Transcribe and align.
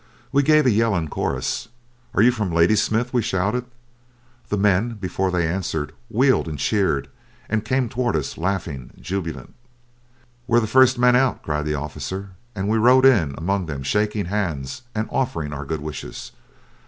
We 0.31 0.41
gave 0.41 0.65
a 0.65 0.71
yell 0.71 0.95
in 0.95 1.09
chorus. 1.09 1.67
"Are 2.15 2.23
you 2.23 2.31
from 2.31 2.51
Ladysmith?" 2.51 3.13
we 3.13 3.21
shouted. 3.21 3.65
The 4.49 4.57
men, 4.57 4.95
before 4.95 5.29
they 5.29 5.47
answered, 5.47 5.91
wheeled 6.09 6.47
and 6.47 6.57
cheered, 6.57 7.07
and 7.47 7.63
came 7.63 7.87
toward 7.87 8.15
us 8.15 8.35
laughing 8.35 8.89
jubilant. 8.99 9.53
"We're 10.47 10.59
the 10.59 10.65
first 10.65 10.97
men 10.97 11.15
out," 11.15 11.43
cried 11.43 11.65
the 11.65 11.75
officer 11.75 12.31
and 12.55 12.67
we 12.67 12.79
rode 12.79 13.05
in 13.05 13.35
among 13.37 13.67
them, 13.67 13.83
shaking 13.83 14.25
hands 14.25 14.81
and 14.95 15.07
offering 15.11 15.53
our 15.53 15.65
good 15.65 15.81
wishes. 15.81 16.31